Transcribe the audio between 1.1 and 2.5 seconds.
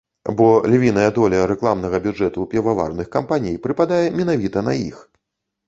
доля рэкламнага бюджэту